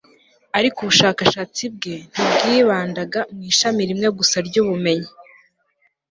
ariko 0.57 0.77
ubushakashatsi 0.81 1.63
bwe 1.75 1.95
ntibwibandaga 2.37 3.19
mu 3.33 3.41
ishami 3.51 3.81
rimwe 3.89 4.07
gusa 4.17 4.37
ry'ubumenyi 4.47 5.11